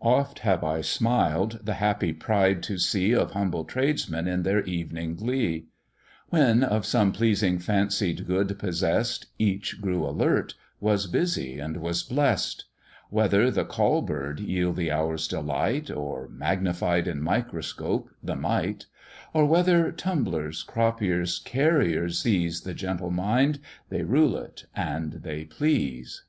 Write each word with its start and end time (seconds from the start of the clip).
Oft 0.00 0.38
have 0.38 0.64
I 0.64 0.80
smiled 0.80 1.60
the 1.64 1.74
happy 1.74 2.14
pride 2.14 2.62
to 2.62 2.78
see 2.78 3.14
Of 3.14 3.32
humble 3.32 3.66
tradesmen, 3.66 4.26
in 4.26 4.42
their 4.42 4.62
evening 4.64 5.16
glee; 5.16 5.66
When 6.30 6.64
of 6.64 6.86
some 6.86 7.12
pleasing 7.12 7.58
fancied 7.58 8.26
good 8.26 8.58
possess'd, 8.58 9.26
Each 9.38 9.78
grew 9.78 10.08
alert, 10.08 10.54
was 10.80 11.06
busy, 11.06 11.58
and 11.58 11.76
was 11.82 12.02
bless'd: 12.02 12.64
Whether 13.10 13.50
the 13.50 13.66
call 13.66 14.00
bird 14.00 14.40
yield 14.40 14.76
the 14.76 14.90
hour's 14.90 15.28
delight, 15.28 15.90
Or, 15.90 16.26
magnified 16.28 17.06
in 17.06 17.20
microscope 17.20 18.08
the 18.22 18.34
mite; 18.34 18.86
Or 19.34 19.44
whether 19.44 19.92
tumblers, 19.92 20.62
croppers, 20.62 21.38
carriers 21.40 22.18
seize 22.20 22.62
The 22.62 22.72
gentle 22.72 23.10
mind, 23.10 23.58
they 23.90 24.04
rule 24.04 24.38
it 24.38 24.64
and 24.74 25.12
they 25.22 25.44
please. 25.44 26.24